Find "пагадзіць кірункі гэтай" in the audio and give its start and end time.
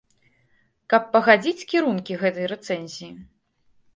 1.15-2.45